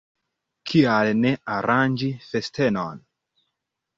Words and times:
Kial 0.71 1.09
ne 1.25 1.33
aranĝi 1.57 2.09
festenon? 2.31 3.03